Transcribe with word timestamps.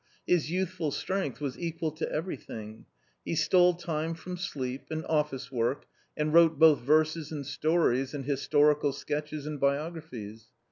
His 0.25 0.49
youthful 0.49 0.89
strength 0.89 1.39
was 1.39 1.59
equal 1.59 1.91
to 1.91 2.11
every 2.11 2.35
thing. 2.35 2.87
He 3.23 3.35
stole 3.35 3.75
time 3.75 4.15
from 4.15 4.35
sleep, 4.35 4.85
and 4.89 5.05
office 5.05 5.51
work, 5.51 5.85
and 6.17 6.33
wrote 6.33 6.57
both 6.57 6.79
verses 6.79 7.31
and 7.31 7.45
stories 7.45 8.15
and 8.15 8.25
historical 8.25 8.93
sketches 8.93 9.45
and 9.45 9.59
biographies. 9.59 10.47